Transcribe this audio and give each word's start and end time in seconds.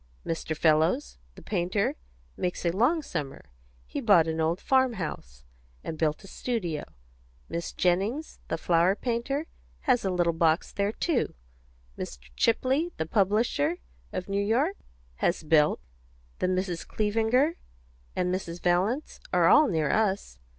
Mr. 0.25 0.57
Fellows, 0.57 1.19
the 1.35 1.43
painter, 1.43 1.95
makes 2.35 2.65
a 2.65 2.71
long 2.71 3.03
summer; 3.03 3.51
he 3.85 4.01
bought 4.01 4.25
an 4.27 4.41
old 4.41 4.59
farm 4.59 4.93
house, 4.93 5.45
and 5.83 5.95
built 5.99 6.23
a 6.23 6.27
studio; 6.27 6.83
Miss 7.49 7.71
Jennings, 7.71 8.39
the 8.47 8.57
flower 8.57 8.95
painter, 8.95 9.45
has 9.81 10.03
a 10.03 10.09
little 10.09 10.33
box 10.33 10.71
there, 10.71 10.91
too; 10.91 11.35
Mr. 11.99 12.29
Chapley, 12.35 12.91
the 12.97 13.05
publisher, 13.05 13.77
of 14.11 14.27
New 14.27 14.41
York, 14.43 14.75
has 15.17 15.43
built; 15.43 15.79
the 16.39 16.47
Misses 16.47 16.83
Clevinger, 16.83 17.57
and 18.15 18.33
Mrs. 18.33 18.59
Valence, 18.59 19.19
are 19.31 19.47
all 19.49 19.67
near 19.67 19.91
us. 19.91 20.39